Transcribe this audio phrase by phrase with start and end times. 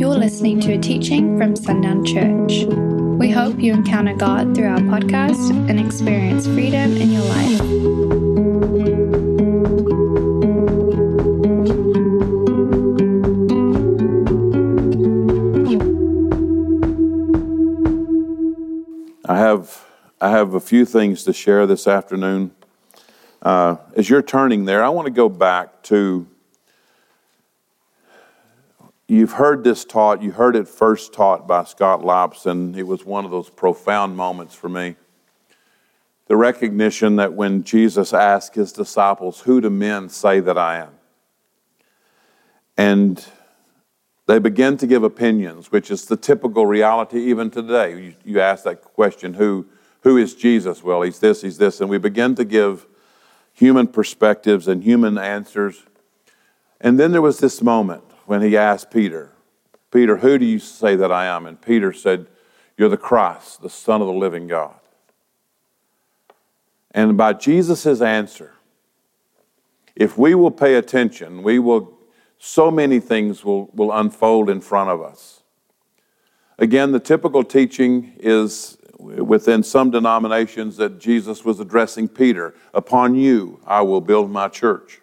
[0.00, 2.64] You're listening to a teaching from Sundown Church.
[3.18, 7.60] We hope you encounter God through our podcast and experience freedom in your life.
[19.26, 19.84] I have,
[20.18, 22.52] I have a few things to share this afternoon.
[23.42, 26.26] Uh, as you're turning there, I want to go back to.
[29.10, 32.76] You've heard this taught, you heard it first taught by Scott Lobson.
[32.76, 34.94] It was one of those profound moments for me.
[36.28, 40.90] The recognition that when Jesus asked his disciples, Who do men say that I am?
[42.76, 43.26] And
[44.26, 48.00] they begin to give opinions, which is the typical reality even today.
[48.00, 49.66] You, you ask that question, who,
[50.02, 50.84] who is Jesus?
[50.84, 51.80] Well, he's this, he's this.
[51.80, 52.86] And we begin to give
[53.52, 55.82] human perspectives and human answers.
[56.80, 59.32] And then there was this moment when he asked Peter,
[59.90, 61.46] Peter, who do you say that I am?
[61.46, 62.28] And Peter said,
[62.76, 64.76] You're the Christ, the Son of the living God.
[66.92, 68.54] And by Jesus' answer,
[69.96, 71.98] if we will pay attention, we will
[72.38, 75.42] so many things will, will unfold in front of us.
[76.56, 83.58] Again, the typical teaching is within some denominations that Jesus was addressing Peter Upon you
[83.66, 85.00] I will build my church.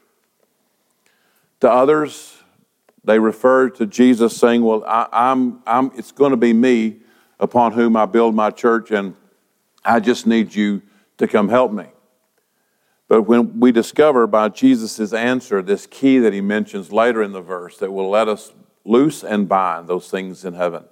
[1.59, 2.37] To others,
[3.08, 6.97] they refer to Jesus saying, Well, I, I'm, I'm, it's going to be me
[7.39, 9.16] upon whom I build my church, and
[9.83, 10.81] I just need you
[11.17, 11.86] to come help me.
[13.08, 17.41] But when we discover by Jesus' answer this key that he mentions later in the
[17.41, 18.52] verse that will let us
[18.83, 20.83] loose and bind those things in heaven.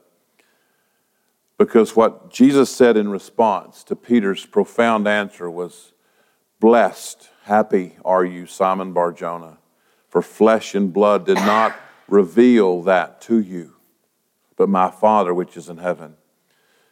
[1.57, 5.91] Because what Jesus said in response to Peter's profound answer was,
[6.61, 9.57] Blessed, happy are you, Simon Barjona,
[10.07, 11.75] for flesh and blood did not
[12.07, 13.73] reveal that to you,
[14.55, 16.15] but my Father which is in heaven.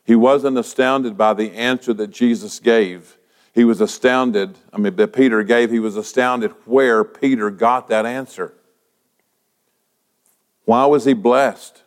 [0.05, 3.17] He wasn't astounded by the answer that Jesus gave
[3.53, 4.57] he was astounded.
[4.73, 8.53] I mean, that Peter gave, he was astounded where Peter got that answer.
[10.65, 11.83] Why was he blessed?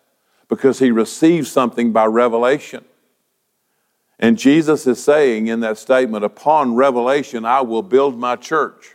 [0.48, 2.84] Because he received something by revelation.
[4.18, 8.94] And Jesus is saying in that statement, Upon revelation, I will build my church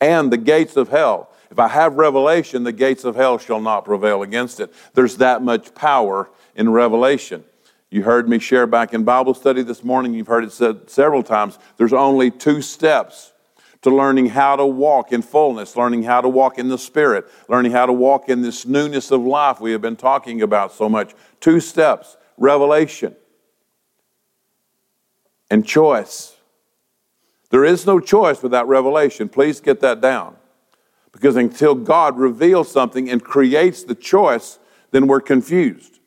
[0.00, 1.30] and the gates of hell.
[1.50, 4.72] If I have revelation, the gates of hell shall not prevail against it.
[4.94, 7.44] There's that much power in revelation.
[7.90, 11.22] You heard me share back in Bible study this morning, you've heard it said several
[11.22, 11.58] times.
[11.76, 13.32] There's only two steps
[13.82, 17.70] to learning how to walk in fullness, learning how to walk in the Spirit, learning
[17.70, 21.14] how to walk in this newness of life we have been talking about so much.
[21.40, 23.14] Two steps revelation
[25.50, 26.34] and choice.
[27.50, 29.28] There is no choice without revelation.
[29.28, 30.36] Please get that down.
[31.16, 34.58] Because until God reveals something and creates the choice,
[34.90, 35.98] then we're confused.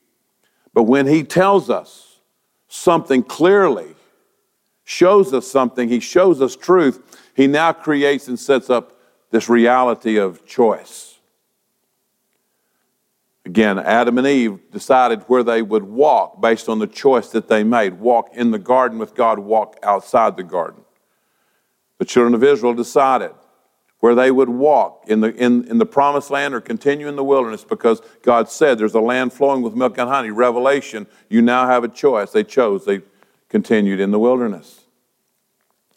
[0.71, 2.19] But when he tells us
[2.67, 3.95] something clearly,
[4.83, 8.99] shows us something, he shows us truth, he now creates and sets up
[9.31, 11.17] this reality of choice.
[13.45, 17.63] Again, Adam and Eve decided where they would walk based on the choice that they
[17.63, 20.83] made walk in the garden with God, walk outside the garden.
[21.97, 23.31] The children of Israel decided
[23.99, 27.23] where they would walk in the, in, in the promised land or continue in the
[27.23, 30.31] wilderness because God said there's a land flowing with milk and honey.
[30.31, 32.31] Revelation, you now have a choice.
[32.31, 33.01] They chose, they
[33.49, 34.85] continued in the wilderness.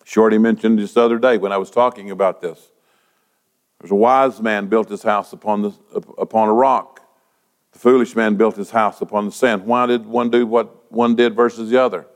[0.04, 2.70] Shorty mentioned this other day when I was talking about this.
[3.80, 5.72] There's a wise man built his house upon, the,
[6.18, 7.00] upon a rock.
[7.72, 9.64] The foolish man built his house upon the sand.
[9.64, 12.06] Why did one do what one did versus the other?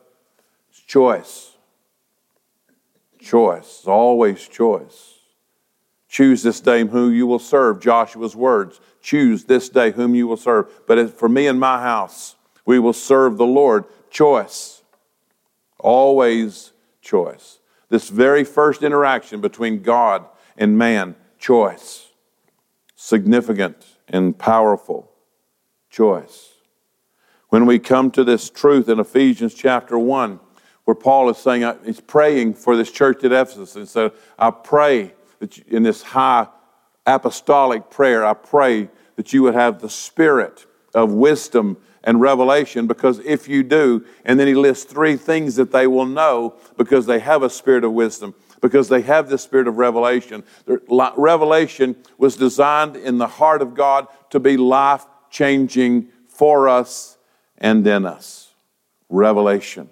[0.71, 1.53] It's choice.
[3.19, 3.79] Choice.
[3.79, 5.16] It's always choice.
[6.17, 7.79] Choose this day whom you will serve.
[7.79, 8.81] Joshua's words.
[9.03, 10.73] Choose this day whom you will serve.
[10.87, 13.85] But for me and my house, we will serve the Lord.
[14.09, 14.81] Choice.
[15.79, 16.73] Always
[17.03, 17.59] choice.
[17.91, 20.25] This very first interaction between God
[20.57, 22.07] and man, choice.
[22.95, 25.13] Significant and powerful
[25.91, 26.55] choice.
[27.51, 30.41] When we come to this truth in Ephesians chapter 1,
[30.87, 34.51] where Paul is saying, uh, he's praying for this church at Ephesus, and so I
[34.51, 36.49] pray that in this high
[37.07, 43.19] apostolic prayer, I pray that you would have the spirit of wisdom and revelation because
[43.21, 47.19] if you do, and then he lists three things that they will know because they
[47.19, 50.45] have a spirit of wisdom, because they have the spirit of revelation.
[50.89, 57.19] Revelation was designed in the heart of God to be life changing for us
[57.59, 58.55] and in us.
[59.09, 59.89] Revelation.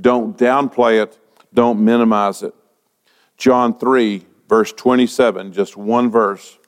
[0.00, 1.18] Don't downplay it,
[1.52, 2.54] don't minimize it.
[3.36, 6.58] John 3 verse 27, just one verse.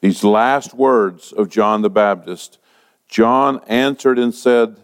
[0.00, 2.58] These last words of John the Baptist,
[3.08, 4.76] John answered and said,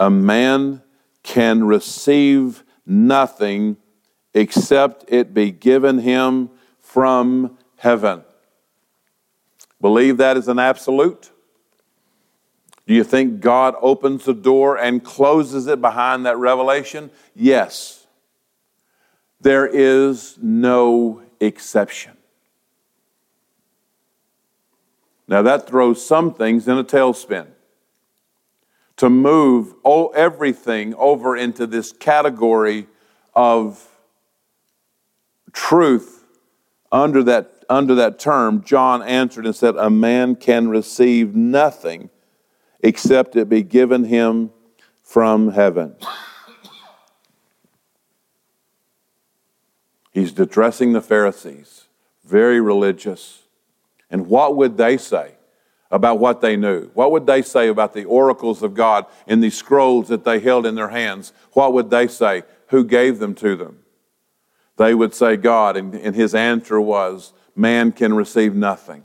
[0.00, 0.82] A man
[1.22, 3.76] can receive nothing
[4.34, 6.50] except it be given him
[6.80, 8.24] from heaven.
[9.80, 11.30] Believe that is an absolute?
[12.86, 17.10] Do you think God opens the door and closes it behind that revelation?
[17.34, 18.06] Yes.
[19.40, 22.16] There is no exception.
[25.28, 27.46] Now, that throws some things in a tailspin.
[28.96, 32.86] To move everything over into this category
[33.34, 33.88] of
[35.52, 36.24] truth
[36.90, 42.10] under that, under that term, John answered and said, A man can receive nothing
[42.82, 44.50] except it be given him
[45.02, 45.94] from heaven.
[50.10, 51.84] He's addressing the Pharisees,
[52.24, 53.44] very religious.
[54.10, 55.32] And what would they say
[55.90, 56.90] about what they knew?
[56.92, 60.66] What would they say about the oracles of God in these scrolls that they held
[60.66, 61.32] in their hands?
[61.52, 62.42] What would they say?
[62.68, 63.78] Who gave them to them?
[64.76, 69.04] They would say God, and, and his answer was, Man can receive nothing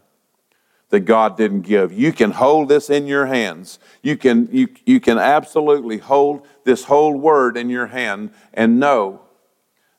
[0.90, 1.92] that God didn't give.
[1.92, 3.80] You can hold this in your hands.
[4.02, 9.22] You can, you, you can absolutely hold this whole word in your hand and know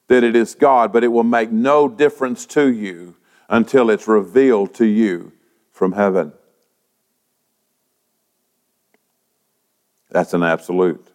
[0.08, 3.16] that it is God, but it will make no difference to you
[3.50, 5.32] until it's revealed to you
[5.72, 6.32] from heaven.
[10.10, 11.06] That's an absolute.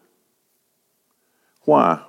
[1.63, 2.03] Why?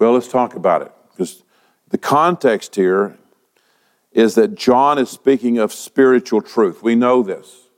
[0.00, 1.44] Well, let's talk about it because
[1.90, 3.16] the context here
[4.12, 6.82] is that John is speaking of spiritual truth.
[6.82, 7.68] We know this.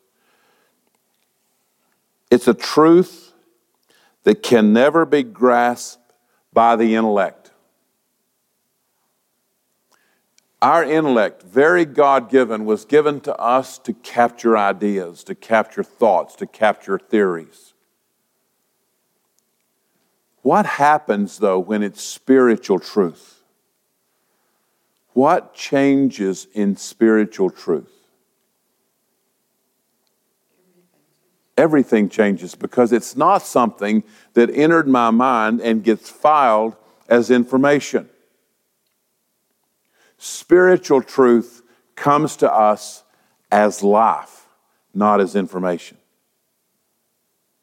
[2.30, 3.32] It's a truth
[4.24, 6.12] that can never be grasped
[6.52, 7.50] by the intellect.
[10.62, 16.36] Our intellect, very God given, was given to us to capture ideas, to capture thoughts,
[16.36, 17.74] to capture theories.
[20.42, 23.41] What happens, though, when it's spiritual truth?
[25.14, 27.90] What changes in spiritual truth?
[31.56, 36.76] Everything changes because it's not something that entered my mind and gets filed
[37.08, 38.08] as information.
[40.16, 41.62] Spiritual truth
[41.94, 43.02] comes to us
[43.50, 44.46] as life,
[44.94, 45.98] not as information.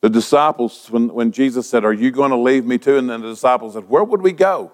[0.01, 2.97] The disciples, when, when Jesus said, Are you going to leave me too?
[2.97, 4.71] And then the disciples said, Where would we go?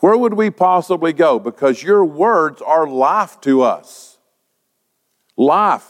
[0.00, 1.38] Where would we possibly go?
[1.38, 4.18] Because your words are life to us.
[5.36, 5.86] Life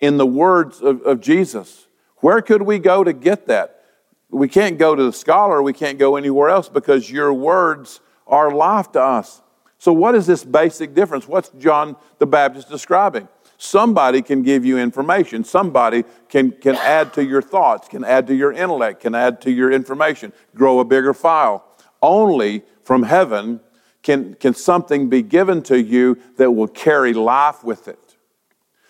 [0.00, 1.86] in the words of, of Jesus.
[2.18, 3.84] Where could we go to get that?
[4.30, 8.52] We can't go to the scholar, we can't go anywhere else because your words are
[8.52, 9.42] life to us.
[9.78, 11.26] So, what is this basic difference?
[11.26, 13.28] What's John the Baptist describing?
[13.56, 15.42] Somebody can give you information.
[15.42, 19.50] Somebody can, can add to your thoughts, can add to your intellect, can add to
[19.50, 21.64] your information, grow a bigger file.
[22.00, 23.60] Only from heaven
[24.02, 28.16] can, can something be given to you that will carry life with it,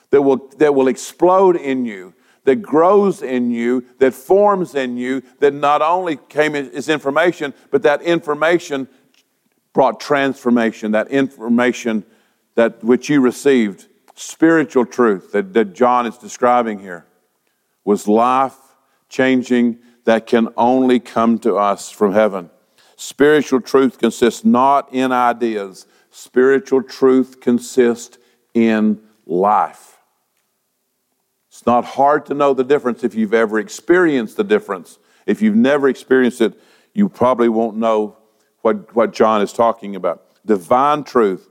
[0.08, 2.14] that will, that will explode in you,
[2.44, 7.82] that grows in you, that forms in you, that not only came as information, but
[7.82, 8.88] that information
[9.75, 12.02] brought transformation, that information
[12.55, 17.04] that which you received, spiritual truth that, that John is describing here,
[17.85, 18.57] was life
[19.11, 22.49] changing that can only come to us from heaven.
[23.02, 28.19] Spiritual truth consists not in ideas, spiritual truth consists
[28.52, 29.97] in life.
[31.49, 34.99] It's not hard to know the difference if you've ever experienced the difference.
[35.25, 36.61] If you've never experienced it,
[36.92, 38.19] you probably won't know
[38.61, 40.23] what, what John is talking about.
[40.45, 41.49] Divine truth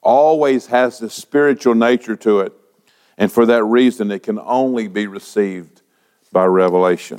[0.00, 2.54] always has this spiritual nature to it,
[3.18, 5.82] and for that reason, it can only be received
[6.32, 7.18] by revelation.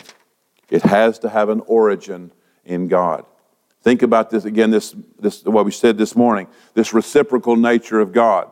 [0.71, 2.31] It has to have an origin
[2.67, 3.25] in God.
[3.81, 8.11] Think about this again, this, this what we said this morning, this reciprocal nature of
[8.11, 8.51] God.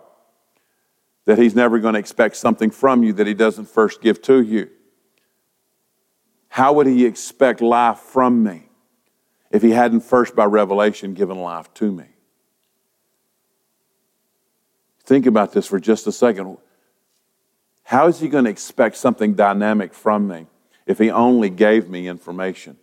[1.26, 4.42] That He's never going to expect something from you that He doesn't first give to
[4.42, 4.70] you.
[6.48, 8.70] How would He expect life from me
[9.52, 12.06] if He hadn't first, by revelation, given life to me?
[15.04, 16.58] Think about this for just a second.
[17.84, 20.48] How is He going to expect something dynamic from me
[20.86, 22.78] if He only gave me information?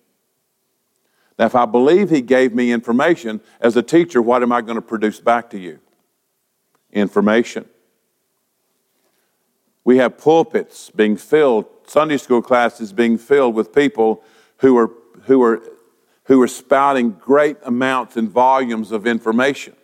[1.38, 4.76] Now, if I believe He gave me information as a teacher, what am I going
[4.76, 5.80] to produce back to you?
[6.92, 7.64] Information.
[9.84, 14.22] We have pulpits being filled, Sunday school classes being filled with people
[14.58, 14.90] who are,
[15.22, 15.62] who are,
[16.24, 19.74] who are spouting great amounts and volumes of information.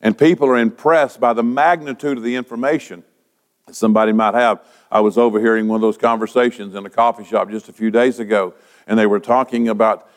[0.00, 3.02] And people are impressed by the magnitude of the information
[3.66, 4.62] that somebody might have.
[4.90, 8.18] I was overhearing one of those conversations in a coffee shop just a few days
[8.18, 8.54] ago,
[8.86, 10.08] and they were talking about,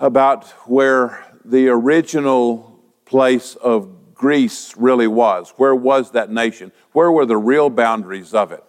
[0.00, 5.52] about where the original place of Greece really was.
[5.56, 6.72] Where was that nation?
[6.92, 8.64] Where were the real boundaries of it?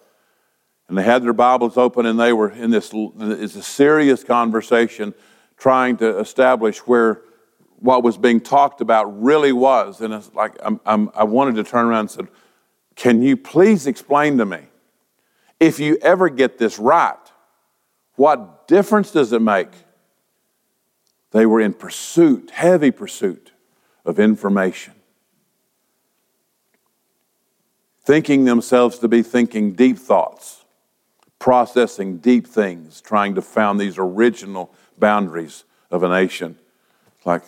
[0.88, 5.14] And they had their Bibles open and they were in this it's a serious conversation
[5.56, 7.22] trying to establish where
[7.76, 10.02] what was being talked about really was.
[10.02, 12.28] And it's like I'm, I'm, i wanted to turn around and said,
[12.94, 14.60] Can you please explain to me,
[15.58, 17.16] if you ever get this right,
[18.16, 19.70] what difference does it make?
[21.32, 23.52] They were in pursuit, heavy pursuit
[24.04, 24.94] of information,
[28.04, 30.64] thinking themselves to be thinking deep thoughts,
[31.38, 36.58] processing deep things, trying to found these original boundaries of a nation.
[37.24, 37.42] Like,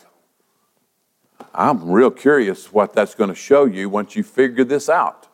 [1.53, 5.29] I'm real curious what that's going to show you once you figure this out.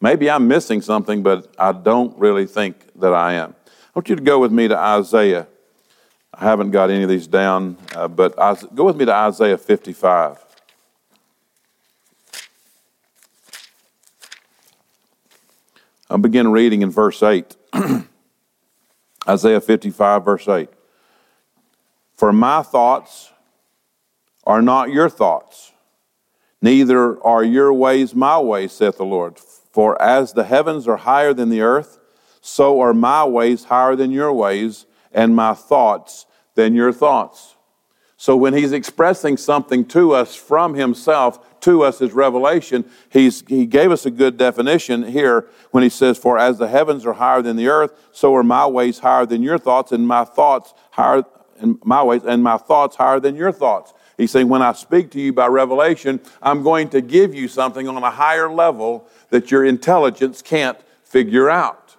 [0.00, 3.54] Maybe I'm missing something, but I don't really think that I am.
[3.66, 5.48] I want you to go with me to Isaiah.
[6.34, 8.36] I haven't got any of these down, uh, but
[8.74, 10.44] go with me to Isaiah 55.
[16.10, 17.56] I'll begin reading in verse 8.
[19.28, 20.68] Isaiah 55, verse 8.
[22.16, 23.30] For my thoughts
[24.44, 25.72] are not your thoughts,
[26.62, 29.38] neither are your ways my ways, saith the Lord.
[29.72, 31.98] For as the heavens are higher than the earth,
[32.40, 37.56] so are my ways higher than your ways, and my thoughts than your thoughts.
[38.20, 43.64] So when he's expressing something to us from himself, to us as revelation, he's, he
[43.64, 47.42] gave us a good definition here when he says, For as the heavens are higher
[47.42, 51.24] than the earth, so are my ways higher than your thoughts, and my thoughts higher
[51.60, 53.94] in my ways, and my thoughts higher than your thoughts.
[54.16, 57.86] He's saying, when I speak to you by revelation, I'm going to give you something
[57.86, 61.96] on a higher level that your intelligence can't figure out.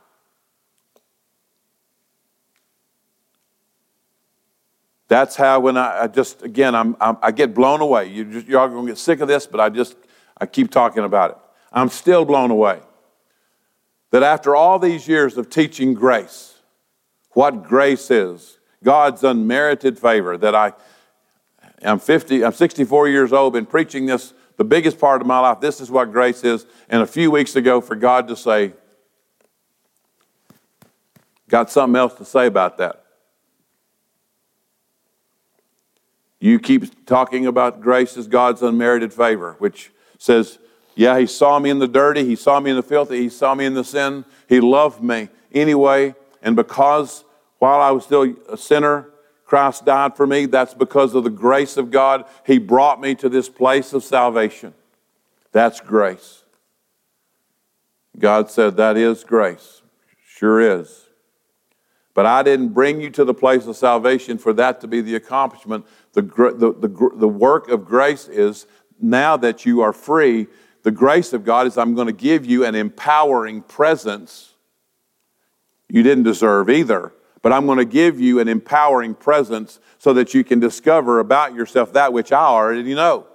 [5.10, 8.08] That's how when I, I just again I'm, I'm, i get blown away.
[8.08, 9.98] You just, you're all going to get sick of this, but I just
[10.38, 11.38] I keep talking about it.
[11.74, 12.80] I'm still blown away
[14.12, 16.56] that after all these years of teaching grace,
[17.32, 20.74] what grace is, God's unmerited favor that I
[21.84, 25.62] I'm 50, I'm 64 years old, been preaching this the biggest part of my life.
[25.62, 26.66] This is what grace is.
[26.90, 28.74] And a few weeks ago, for God to say,
[31.48, 33.06] got something else to say about that.
[36.40, 40.60] You keep talking about grace as God's unmerited favor, which says,
[40.96, 43.56] yeah, he saw me in the dirty, he saw me in the filthy, he saw
[43.56, 47.24] me in the sin, he loved me anyway, and because
[47.60, 49.10] while I was still a sinner,
[49.46, 50.46] Christ died for me.
[50.46, 52.26] That's because of the grace of God.
[52.46, 54.76] He brought me to this place of salvation.
[55.52, 56.44] That's grace.
[58.18, 59.82] God said, That is grace.
[60.24, 61.09] Sure is.
[62.20, 65.16] But I didn't bring you to the place of salvation for that to be the
[65.16, 65.86] accomplishment.
[66.12, 68.68] The, the, the, the work of grace is
[69.00, 70.48] now that you are free,
[70.84, 74.54] the grace of God is I'm going to give you an empowering presence
[75.88, 80.34] you didn't deserve either but I'm going to give you an empowering presence so that
[80.34, 83.28] you can discover about yourself that which I already know.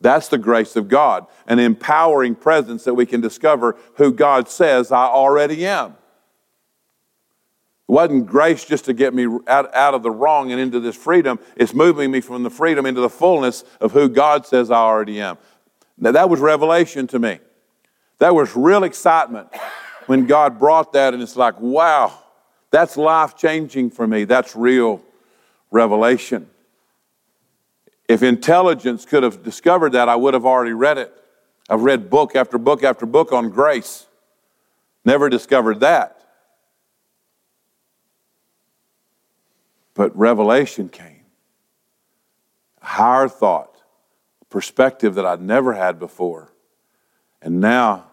[0.00, 4.90] That's the grace of God, an empowering presence that we can discover who God says
[4.90, 5.96] I already am.
[7.88, 10.96] It wasn't grace just to get me out, out of the wrong and into this
[10.96, 11.38] freedom.
[11.56, 15.20] It's moving me from the freedom into the fullness of who God says I already
[15.20, 15.36] am.
[15.98, 17.38] Now, that was revelation to me.
[18.18, 19.48] That was real excitement
[20.06, 22.18] when God brought that, and it's like, wow,
[22.70, 24.24] that's life changing for me.
[24.24, 25.02] That's real
[25.70, 26.48] revelation.
[28.08, 31.12] If intelligence could have discovered that, I would have already read it.
[31.68, 34.06] I've read book after book after book on grace.
[35.04, 36.21] Never discovered that.
[39.94, 41.24] But revelation came.
[42.80, 43.76] A higher thought,
[44.50, 46.52] perspective that I'd never had before.
[47.40, 48.06] And now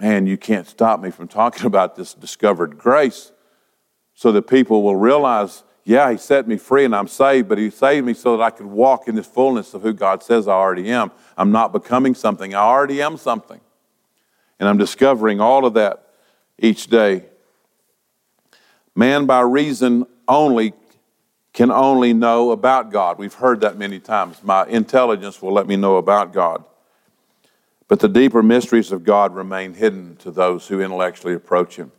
[0.00, 3.32] man, you can't stop me from talking about this discovered grace
[4.14, 7.70] so that people will realize, yeah, he set me free and I'm saved, but he
[7.70, 10.52] saved me so that I could walk in this fullness of who God says I
[10.52, 11.10] already am.
[11.36, 13.60] I'm not becoming something, I already am something.
[14.58, 16.06] And I'm discovering all of that
[16.58, 17.24] each day.
[18.94, 20.72] Man, by reason only,
[21.52, 23.18] can only know about God.
[23.18, 24.42] We've heard that many times.
[24.42, 26.64] My intelligence will let me know about God.
[27.88, 31.90] But the deeper mysteries of God remain hidden to those who intellectually approach Him.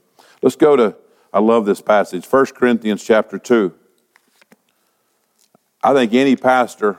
[0.41, 0.95] Let's go to,
[1.33, 3.73] I love this passage, 1 Corinthians chapter 2.
[5.83, 6.97] I think any pastor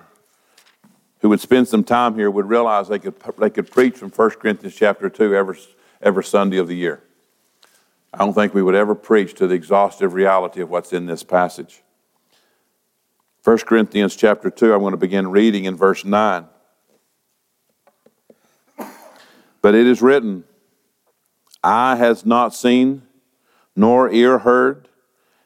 [1.20, 4.30] who would spend some time here would realize they could, they could preach from 1
[4.32, 5.58] Corinthians chapter 2 every,
[6.02, 7.02] every Sunday of the year.
[8.14, 11.22] I don't think we would ever preach to the exhaustive reality of what's in this
[11.22, 11.82] passage.
[13.44, 16.46] 1 Corinthians chapter 2, I'm going to begin reading in verse 9.
[19.62, 20.44] But it is written,
[21.64, 23.02] Eye has not seen,
[23.74, 24.88] nor ear heard,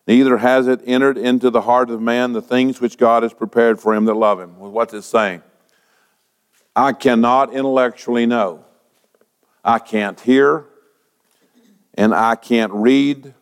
[0.07, 3.79] neither has it entered into the heart of man the things which God has prepared
[3.79, 4.59] for him that love him.
[4.59, 5.43] Well, what's it saying?
[6.75, 8.65] I cannot intellectually know.
[9.65, 10.67] I can't hear,
[11.97, 13.35] and I can't read.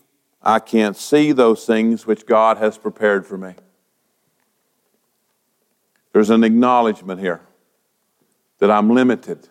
[0.43, 3.55] I can't see those things which God has prepared for me.
[6.13, 7.41] There's an acknowledgement here
[8.59, 9.49] that I'm limited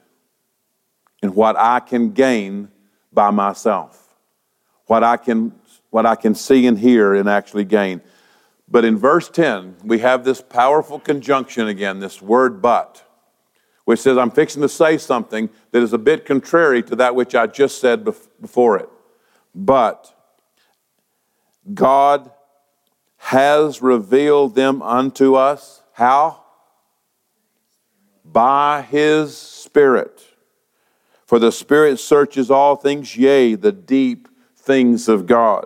[1.21, 2.69] in what I can gain
[3.11, 4.15] by myself,
[4.85, 5.53] what I can,
[5.89, 8.01] what I can see and hear and actually gain.
[8.67, 13.03] But in verse 10, we have this powerful conjunction again, this word but,
[13.85, 17.35] which says, I'm fixing to say something that is a bit contrary to that which
[17.35, 18.89] I just said before it.
[19.55, 20.13] But
[21.73, 22.31] God
[23.17, 25.81] has revealed them unto us.
[25.93, 26.43] How?
[28.25, 30.21] By His Spirit.
[31.25, 35.65] For the Spirit searches all things, yea, the deep things of God.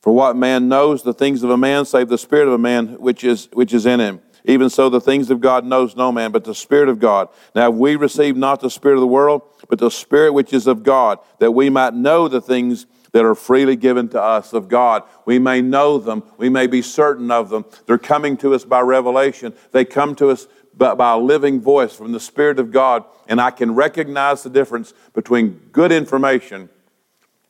[0.00, 3.00] For what man knows the things of a man, save the Spirit of a man
[3.00, 4.20] which is, which is in him.
[4.46, 7.28] Even so, the things of God knows no man, but the Spirit of God.
[7.54, 10.82] Now, we receive not the Spirit of the world, but the Spirit which is of
[10.82, 15.04] God, that we might know the things that are freely given to us of God.
[15.24, 16.24] We may know them.
[16.36, 17.64] We may be certain of them.
[17.86, 19.54] They're coming to us by revelation.
[19.72, 20.46] They come to us
[20.76, 24.50] but by a living voice from the Spirit of God, and I can recognize the
[24.50, 26.68] difference between good information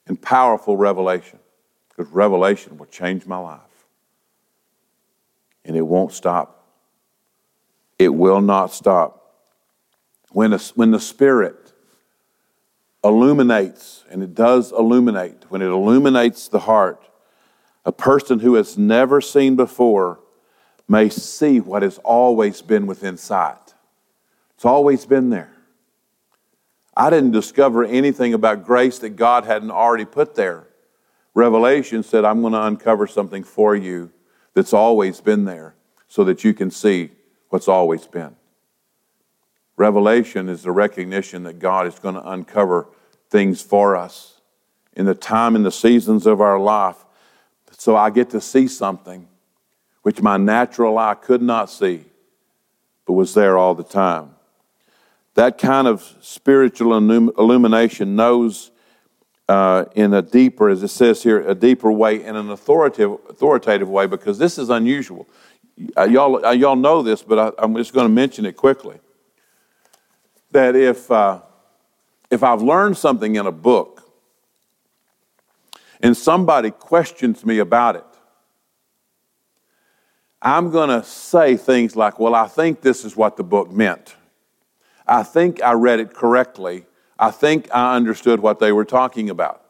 [0.07, 1.39] and powerful revelation.
[1.89, 3.61] Because revelation will change my life.
[5.65, 6.64] And it won't stop.
[7.99, 9.21] It will not stop.
[10.31, 11.73] When, a, when the Spirit
[13.05, 17.03] illuminates, and it does illuminate, when it illuminates the heart,
[17.85, 20.21] a person who has never seen before
[20.89, 23.75] may see what has always been within sight.
[24.55, 25.53] It's always been there.
[26.97, 30.69] I didn't discover anything about grace that God hadn't already put there.
[31.35, 34.13] Revelation said, I'm going to uncover something for you
[34.55, 35.75] that's always been there
[36.07, 37.11] so that you can see
[37.49, 38.37] what's always been.
[39.77, 42.89] Revelation is the recognition that God is going to uncover
[43.31, 44.41] things for us
[44.93, 47.05] in the time and the seasons of our life.
[47.77, 49.27] So I get to see something
[50.03, 52.05] which my natural eye could not see,
[53.07, 54.31] but was there all the time.
[55.35, 58.71] That kind of spiritual illumination knows
[59.49, 63.89] uh, in a deeper, as it says here, a deeper way, in an authoritative, authoritative
[63.89, 65.29] way, because this is unusual.
[65.77, 68.99] Y'all, y'all know this, but I, am just going to mention it quickly.
[70.53, 71.43] That if, uh,
[72.31, 74.03] if I've learned something in a book
[76.01, 78.05] and somebody questions me about it,
[80.41, 84.15] I'm going to say things like, well, I think this is what the book meant.
[85.07, 86.87] I think I read it correctly.
[87.19, 89.64] I think I understood what they were talking about.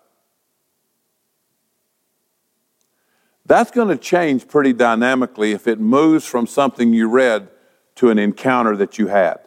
[3.46, 7.48] That's going to change pretty dynamically if it moves from something you read
[7.96, 9.38] to an encounter that you had.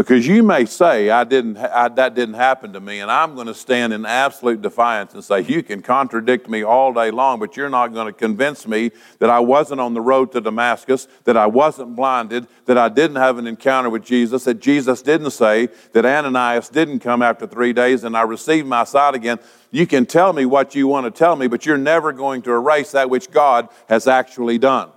[0.00, 3.48] Because you may say, I didn't, I, that didn't happen to me, and I'm going
[3.48, 7.54] to stand in absolute defiance and say, You can contradict me all day long, but
[7.54, 11.36] you're not going to convince me that I wasn't on the road to Damascus, that
[11.36, 15.68] I wasn't blinded, that I didn't have an encounter with Jesus, that Jesus didn't say
[15.92, 19.38] that Ananias didn't come after three days and I received my sight again.
[19.70, 22.52] You can tell me what you want to tell me, but you're never going to
[22.52, 24.92] erase that which God has actually done.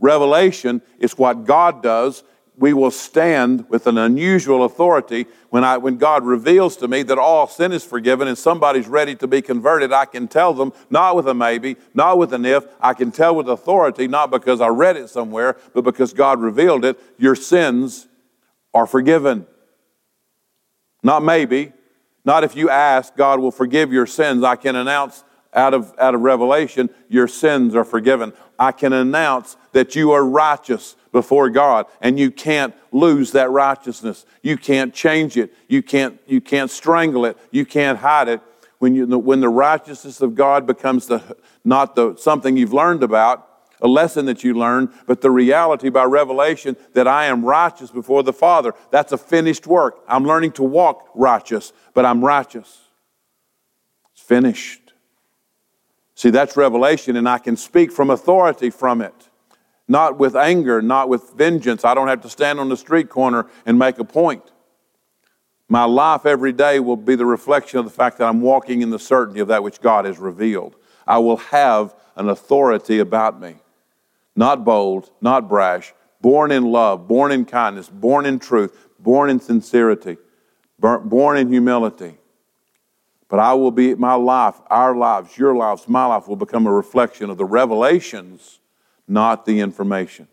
[0.00, 2.24] Revelation is what God does
[2.56, 7.18] we will stand with an unusual authority when, I, when God reveals to me that
[7.18, 9.92] all sin is forgiven and somebody's ready to be converted.
[9.92, 13.34] I can tell them, not with a maybe, not with an if, I can tell
[13.34, 18.06] with authority, not because I read it somewhere, but because God revealed it, your sins
[18.72, 19.46] are forgiven.
[21.02, 21.72] Not maybe,
[22.24, 24.44] not if you ask, God will forgive your sins.
[24.44, 28.32] I can announce out of, out of Revelation, your sins are forgiven.
[28.58, 34.26] I can announce that you are righteous before God and you can't lose that righteousness.
[34.42, 35.54] You can't change it.
[35.68, 37.38] You can't, you can't strangle it.
[37.52, 38.40] You can't hide it.
[38.80, 43.48] When, you, when the righteousness of God becomes the, not the, something you've learned about,
[43.80, 48.24] a lesson that you learn, but the reality by revelation that I am righteous before
[48.24, 48.74] the Father.
[48.90, 50.02] That's a finished work.
[50.08, 52.80] I'm learning to walk righteous, but I'm righteous.
[54.12, 54.92] It's finished.
[56.16, 59.14] See, that's revelation, and I can speak from authority from it.
[59.86, 61.84] Not with anger, not with vengeance.
[61.84, 64.50] I don't have to stand on the street corner and make a point.
[65.68, 68.90] My life every day will be the reflection of the fact that I'm walking in
[68.90, 70.76] the certainty of that which God has revealed.
[71.06, 73.56] I will have an authority about me.
[74.36, 79.40] Not bold, not brash, born in love, born in kindness, born in truth, born in
[79.40, 80.16] sincerity,
[80.78, 82.18] born in humility.
[83.28, 86.72] But I will be, my life, our lives, your lives, my life will become a
[86.72, 88.60] reflection of the revelations,
[89.06, 90.28] not the information.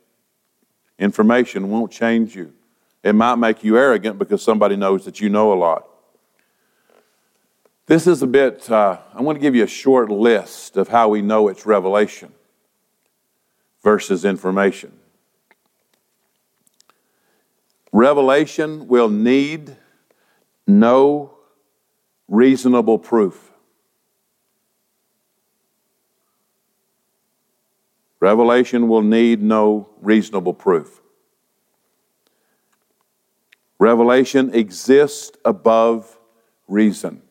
[0.97, 2.53] Information won't change you.
[3.03, 5.87] It might make you arrogant because somebody knows that you know a lot.
[7.87, 11.09] This is a bit, uh, I want to give you a short list of how
[11.09, 12.31] we know it's revelation
[13.83, 14.93] versus information.
[17.91, 19.75] Revelation will need
[20.65, 21.33] no
[22.27, 23.50] reasonable proof.
[28.21, 31.01] Revelation will need no reasonable proof.
[33.79, 36.19] Revelation exists above
[36.67, 37.23] reason.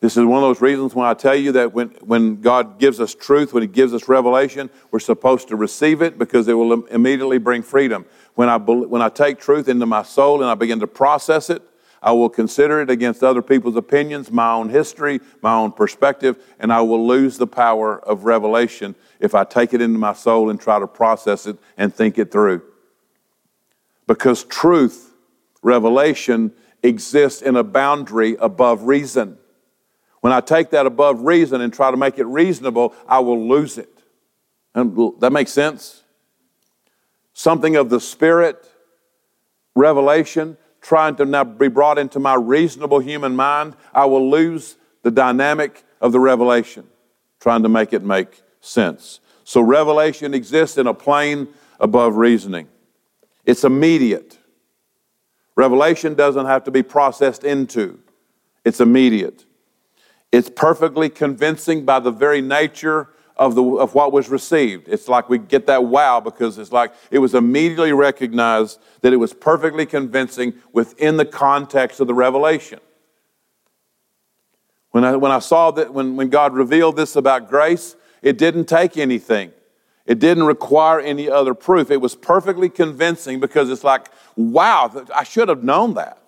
[0.00, 3.00] This is one of those reasons why I tell you that when, when God gives
[3.00, 6.84] us truth, when He gives us revelation, we're supposed to receive it because it will
[6.86, 8.04] immediately bring freedom.
[8.34, 11.62] When I, when I take truth into my soul and I begin to process it,
[12.02, 16.72] I will consider it against other people's opinions, my own history, my own perspective, and
[16.72, 20.60] I will lose the power of revelation if I take it into my soul and
[20.60, 22.62] try to process it and think it through.
[24.08, 25.14] Because truth,
[25.62, 29.38] revelation, exists in a boundary above reason.
[30.20, 33.78] When I take that above reason and try to make it reasonable, I will lose
[33.78, 33.88] it.
[34.74, 36.02] And that makes sense?
[37.32, 38.68] Something of the Spirit,
[39.76, 45.10] revelation, trying to now be brought into my reasonable human mind, I will lose the
[45.10, 46.86] dynamic of the revelation,
[47.40, 49.20] trying to make it make sense.
[49.44, 51.48] So, revelation exists in a plane
[51.80, 52.68] above reasoning,
[53.46, 54.38] it's immediate.
[55.54, 58.00] Revelation doesn't have to be processed into,
[58.64, 59.44] it's immediate.
[60.32, 64.88] It's perfectly convincing by the very nature of, the, of what was received.
[64.88, 69.16] It's like we get that wow because it's like it was immediately recognized that it
[69.16, 72.80] was perfectly convincing within the context of the revelation.
[74.90, 78.66] When I, when I saw that, when, when God revealed this about grace, it didn't
[78.66, 79.52] take anything.
[80.04, 81.90] It didn't require any other proof.
[81.90, 86.18] It was perfectly convincing because it's like, wow, I should have known that.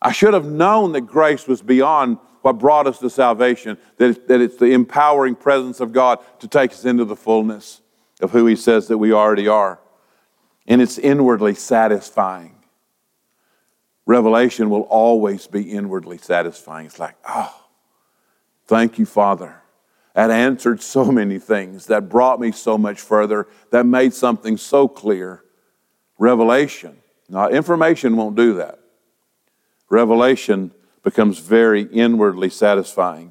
[0.00, 4.40] I should have known that grace was beyond what brought us to salvation, that, that
[4.40, 7.80] it's the empowering presence of God to take us into the fullness
[8.20, 9.80] of who He says that we already are.
[10.68, 12.54] And it's inwardly satisfying.
[14.06, 16.86] Revelation will always be inwardly satisfying.
[16.86, 17.64] It's like, oh,
[18.68, 19.60] thank you, Father.
[20.14, 24.86] That answered so many things, that brought me so much further, that made something so
[24.86, 25.42] clear.
[26.16, 26.98] Revelation.
[27.28, 28.78] Now, information won't do that.
[29.90, 30.70] Revelation
[31.06, 33.30] becomes very inwardly satisfying.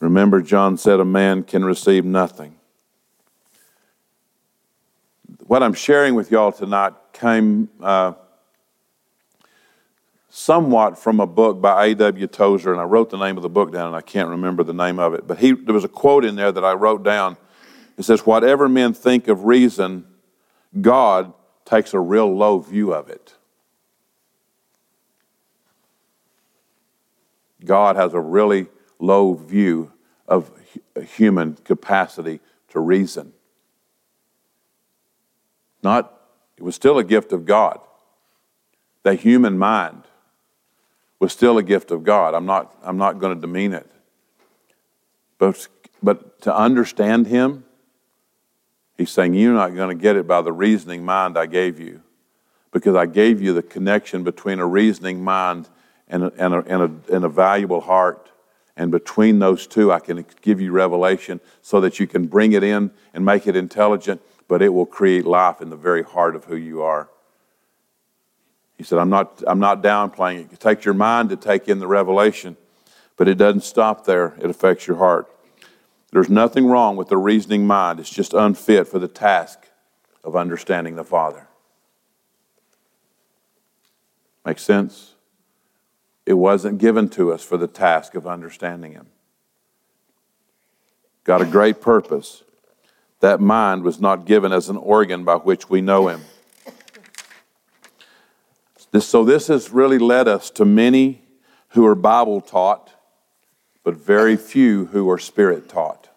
[0.00, 2.56] Remember, John said a man can receive nothing.
[5.46, 8.14] What I'm sharing with y'all tonight came uh,
[10.30, 12.28] somewhat from a book by A.W.
[12.28, 14.72] Tozer, and I wrote the name of the book down, and I can't remember the
[14.72, 15.26] name of it.
[15.26, 17.36] But he, there was a quote in there that I wrote down.
[17.98, 20.06] It says, Whatever men think of reason,
[20.80, 21.34] God
[21.66, 23.34] takes a real low view of it.
[27.64, 28.66] God has a really
[28.98, 29.92] low view
[30.28, 30.50] of
[31.16, 33.32] human capacity to reason.
[35.82, 36.12] Not,
[36.56, 37.80] it was still a gift of God.
[39.02, 40.04] The human mind
[41.18, 42.34] was still a gift of God.
[42.34, 43.90] I'm not, I'm not going to demean it.
[45.38, 45.66] But,
[46.02, 47.64] but to understand Him,
[48.96, 52.02] He's saying, You're not going to get it by the reasoning mind I gave you,
[52.70, 55.68] because I gave you the connection between a reasoning mind
[56.12, 58.30] and a, and, a, and, a, and a valuable heart.
[58.76, 62.62] And between those two, I can give you revelation so that you can bring it
[62.62, 66.44] in and make it intelligent, but it will create life in the very heart of
[66.44, 67.08] who you are.
[68.76, 70.52] He said, I'm not, I'm not downplaying it.
[70.52, 72.56] It takes your mind to take in the revelation,
[73.16, 74.34] but it doesn't stop there.
[74.40, 75.28] It affects your heart.
[76.10, 79.58] There's nothing wrong with the reasoning mind, it's just unfit for the task
[80.22, 81.48] of understanding the Father.
[84.44, 85.12] Make sense?
[86.24, 89.06] It wasn't given to us for the task of understanding Him.
[91.24, 92.42] Got a great purpose.
[93.20, 96.22] That mind was not given as an organ by which we know Him.
[98.92, 101.22] This, so, this has really led us to many
[101.68, 102.90] who are Bible taught,
[103.82, 106.10] but very few who are Spirit taught.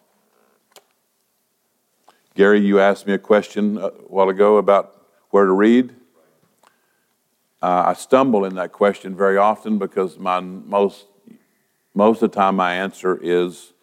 [2.35, 5.95] Gary, you asked me a question uh, a while ago about where to read.
[7.65, 11.07] Uh, I stumble in that question very often because my most
[11.95, 13.73] most of the time my answer is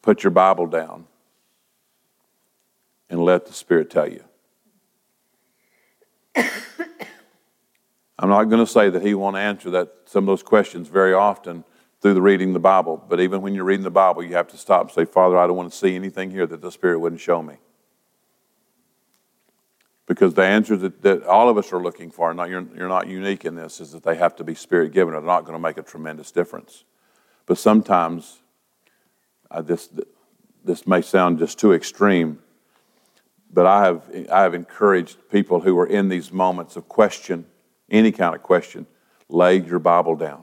[0.00, 1.04] put your Bible down
[3.10, 4.24] and let the Spirit tell you.
[8.18, 11.12] I'm not going to say that He won't answer that some of those questions very
[11.12, 11.64] often
[12.00, 14.56] through the reading the Bible, but even when you're reading the Bible, you have to
[14.56, 17.20] stop and say, Father, I don't want to see anything here that the Spirit wouldn't
[17.20, 17.56] show me.
[20.10, 23.06] Because the answer that, that all of us are looking for, not, you're, you're not
[23.06, 25.14] unique in this, is that they have to be Spirit given.
[25.14, 26.82] They're not going to make a tremendous difference.
[27.46, 28.40] But sometimes,
[29.52, 29.88] uh, this,
[30.64, 32.40] this may sound just too extreme,
[33.52, 37.46] but I have, I have encouraged people who are in these moments of question,
[37.88, 38.88] any kind of question,
[39.28, 40.42] lay your Bible down.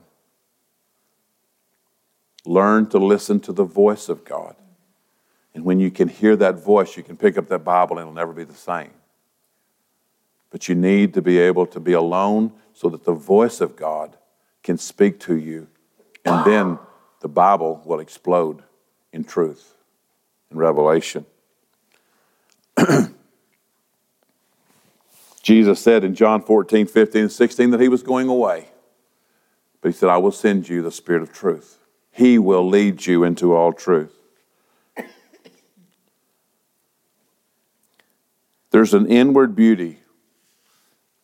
[2.45, 4.55] Learn to listen to the voice of God.
[5.53, 8.13] And when you can hear that voice, you can pick up that Bible and it'll
[8.13, 8.91] never be the same.
[10.49, 14.17] But you need to be able to be alone so that the voice of God
[14.63, 15.67] can speak to you.
[16.25, 16.79] And then
[17.21, 18.63] the Bible will explode
[19.11, 19.75] in truth
[20.49, 21.25] and revelation.
[25.41, 28.67] Jesus said in John 14, 15, and 16 that he was going away.
[29.81, 31.79] But he said, I will send you the Spirit of truth.
[32.11, 34.13] He will lead you into all truth.
[38.71, 39.99] There's an inward beauty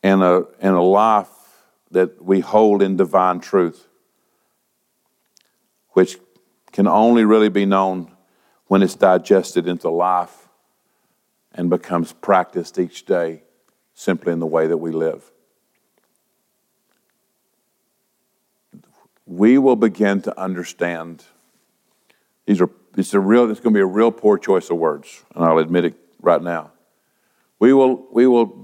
[0.04, 1.30] and a, and a life
[1.90, 3.88] that we hold in divine truth,
[5.92, 6.18] which
[6.72, 8.14] can only really be known
[8.66, 10.48] when it's digested into life
[11.54, 13.44] and becomes practiced each day
[13.94, 15.30] simply in the way that we live.
[19.24, 21.24] We will begin to understand.
[22.44, 25.24] These are it's a real it's going to be a real poor choice of words,
[25.34, 26.72] and I'll admit it right now.
[27.58, 28.63] We will we will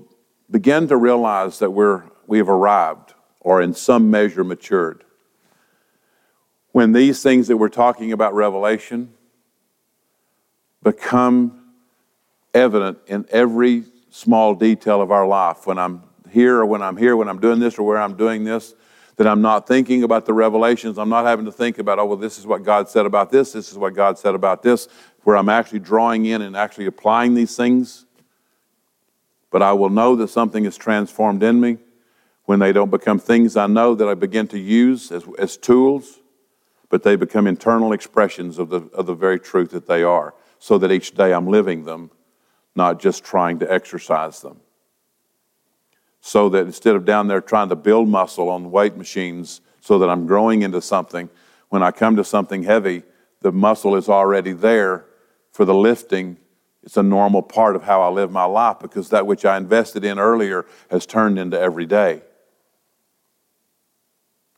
[0.50, 5.04] begin to realize that we're we have arrived or in some measure matured.
[6.72, 9.12] When these things that we're talking about revelation
[10.82, 11.60] become
[12.54, 15.66] evident in every small detail of our life.
[15.66, 18.44] When I'm here or when I'm here, when I'm doing this or where I'm doing
[18.44, 18.74] this,
[19.16, 20.98] that I'm not thinking about the revelations.
[20.98, 23.52] I'm not having to think about, oh, well, this is what God said about this,
[23.52, 24.88] this is what God said about this,
[25.24, 28.06] where I'm actually drawing in and actually applying these things.
[29.50, 31.78] But I will know that something is transformed in me
[32.44, 36.20] when they don't become things I know that I begin to use as, as tools,
[36.88, 40.78] but they become internal expressions of the, of the very truth that they are, so
[40.78, 42.10] that each day I'm living them
[42.74, 44.60] not just trying to exercise them.
[46.20, 50.10] So that instead of down there trying to build muscle on weight machines so that
[50.10, 51.30] I'm growing into something,
[51.70, 53.02] when I come to something heavy,
[53.40, 55.06] the muscle is already there
[55.52, 56.36] for the lifting.
[56.82, 60.04] It's a normal part of how I live my life because that which I invested
[60.04, 62.22] in earlier has turned into every day.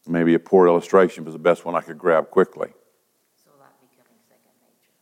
[0.06, 2.72] Maybe a poor illustration, but the best one I could grab quickly.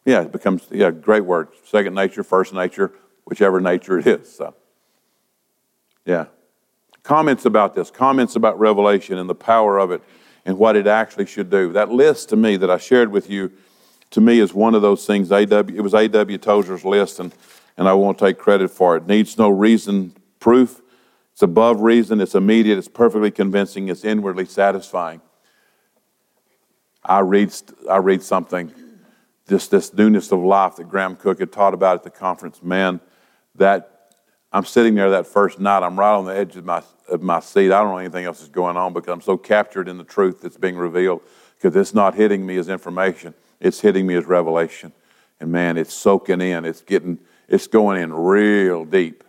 [0.05, 1.49] Yeah, it becomes, yeah, great word.
[1.65, 2.93] Second nature, first nature,
[3.25, 4.35] whichever nature it is.
[4.35, 4.55] So,
[6.05, 6.27] yeah.
[7.03, 10.03] Comments about this, comments about Revelation and the power of it
[10.45, 11.73] and what it actually should do.
[11.73, 13.53] That list to me that I shared with you,
[14.11, 15.31] to me, is one of those things.
[15.31, 16.39] AW, it was A.W.
[16.39, 17.33] Tozer's list, and,
[17.77, 19.07] and I won't take credit for it.
[19.07, 20.81] Needs no reason, proof.
[21.33, 25.21] It's above reason, it's immediate, it's perfectly convincing, it's inwardly satisfying.
[27.05, 27.55] I read,
[27.89, 28.73] I read something
[29.49, 33.01] just this newness of life that Graham Cooke had taught about at the conference, man,
[33.57, 34.13] that
[34.53, 37.41] I'm sitting there that first night, I'm right on the edge of my, of my
[37.41, 37.73] seat.
[37.73, 40.41] I don't know anything else is going on because I'm so captured in the truth
[40.41, 41.23] that's being revealed
[41.57, 44.93] because it's not hitting me as information, it's hitting me as revelation.
[45.39, 47.19] And man, it's soaking in, it's getting,
[47.49, 49.25] it's going in real deep.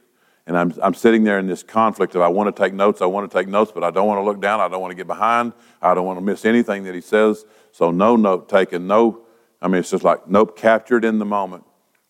[0.48, 3.06] And I'm, I'm sitting there in this conflict of I want to take notes, I
[3.06, 4.96] want to take notes, but I don't want to look down, I don't want to
[4.96, 7.46] get behind, I don't want to miss anything that he says.
[7.72, 9.26] So no note taken, no
[9.62, 11.64] I mean, it's just like, nope, captured in the moment.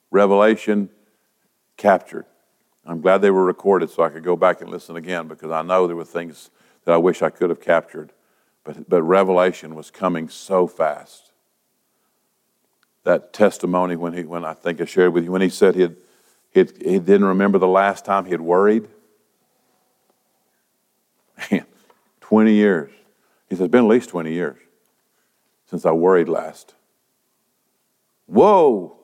[0.09, 0.89] Revelation,
[1.75, 2.25] captured.
[2.85, 5.61] I'm glad they were recorded so I could go back and listen again because I
[5.61, 6.49] know there were things
[6.85, 8.13] that I wish I could have captured.
[8.63, 11.30] But, but Revelation was coming so fast.
[13.03, 15.81] That testimony when, he, when I think I shared with you, when he said he,
[15.81, 15.95] had,
[16.51, 18.87] he, had, he didn't remember the last time he had worried.
[21.51, 21.65] Man,
[22.21, 22.91] 20 years.
[23.49, 24.57] He says, been at least 20 years
[25.65, 26.75] since I worried last.
[28.27, 28.95] Whoa,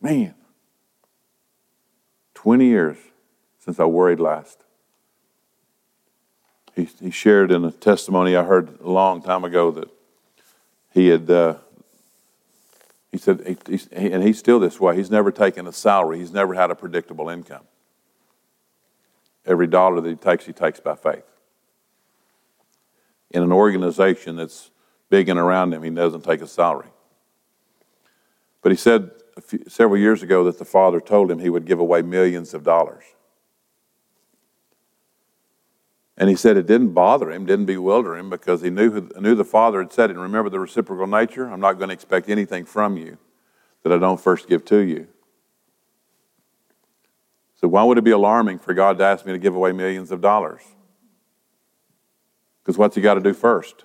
[0.00, 0.34] man.
[2.34, 2.98] 20 years
[3.58, 4.62] since I worried last.
[6.76, 9.88] He, he shared in a testimony I heard a long time ago that
[10.92, 11.56] he had uh,
[13.14, 13.42] He said,
[13.92, 14.96] and he's still this way.
[14.96, 16.18] He's never taken a salary.
[16.18, 17.62] He's never had a predictable income.
[19.46, 21.22] Every dollar that he takes, he takes by faith.
[23.30, 24.72] In an organization that's
[25.10, 26.88] big and around him, he doesn't take a salary.
[28.62, 31.78] But he said few, several years ago that the father told him he would give
[31.78, 33.04] away millions of dollars.
[36.16, 39.44] And he said it didn't bother him, didn't bewilder him, because he knew, knew the
[39.44, 40.14] Father had said it.
[40.14, 41.48] And remember the reciprocal nature?
[41.48, 43.18] I'm not going to expect anything from you
[43.82, 45.08] that I don't first give to you.
[47.56, 50.12] So why would it be alarming for God to ask me to give away millions
[50.12, 50.62] of dollars?
[52.62, 53.84] Because what's he got to do first?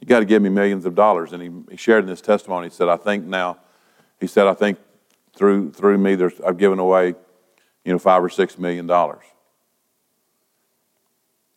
[0.00, 1.32] You got to give me millions of dollars.
[1.32, 3.58] And he, he shared in his testimony, he said, I think now,
[4.20, 4.78] he said, I think
[5.34, 7.14] through, through me, there's, I've given away,
[7.84, 9.24] you know, five or six million dollars.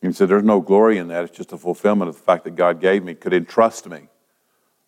[0.02, 1.24] He said, There's no glory in that.
[1.24, 4.08] It's just a fulfillment of the fact that God gave me, could entrust me,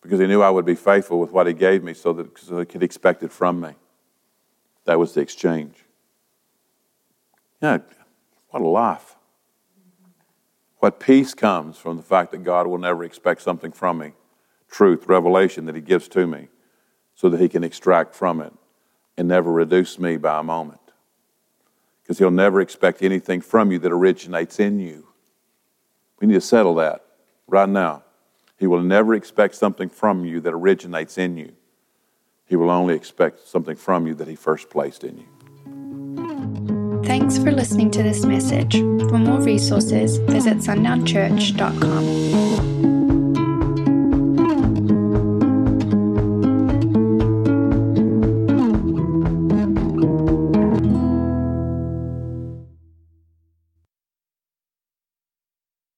[0.01, 2.59] because He knew I would be faithful with what He gave me so that so
[2.59, 3.71] He could expect it from me.
[4.85, 5.85] That was the exchange.
[7.61, 7.79] Yeah,
[8.49, 9.15] what a life.
[10.77, 14.13] What peace comes from the fact that God will never expect something from me
[14.69, 16.47] truth, revelation that He gives to me,
[17.15, 18.53] so that He can extract from it
[19.17, 20.78] and never reduce me by a moment.
[22.09, 25.09] Because He'll never expect anything from you that originates in you.
[26.19, 27.05] We need to settle that
[27.45, 28.01] right now.
[28.57, 31.51] He will never expect something from you that originates in you.
[32.47, 35.27] He will only expect something from you that He first placed in you.
[37.03, 38.73] Thanks for listening to this message.
[38.73, 42.98] For more resources, visit sundownchurch.com.